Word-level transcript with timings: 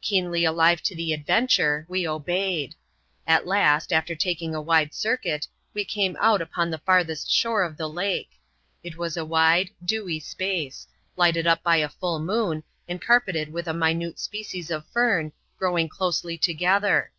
Kie^ily 0.00 0.48
alive 0.48 0.80
to 0.82 0.94
the 0.94 1.12
adventure, 1.12 1.84
we 1.88 2.06
obeyed. 2.06 2.76
At 3.26 3.44
last, 3.44 3.92
after 3.92 4.14
taking 4.14 4.54
a 4.54 4.60
wide 4.62 4.94
circuit, 4.94 5.48
we 5.74 5.84
came 5.84 6.16
out 6.20 6.40
upon 6.40 6.70
the 6.70 6.78
farthest 6.78 7.28
shore 7.28 7.64
of 7.64 7.76
the 7.76 7.88
lake. 7.88 8.30
It 8.84 8.96
was 8.96 9.16
a 9.16 9.24
wide, 9.24 9.70
dewy 9.84 10.20
space; 10.20 10.86
lighted 11.16 11.48
up 11.48 11.64
by 11.64 11.78
a 11.78 11.88
full 11.88 12.20
moon, 12.20 12.62
and 12.86 13.02
car 13.02 13.20
peted 13.20 13.52
with 13.52 13.66
a 13.66 13.74
minute 13.74 14.20
species 14.20 14.70
of 14.70 14.86
fern, 14.90 15.32
growing 15.58 15.88
closely 15.88 16.38
together. 16.38 17.10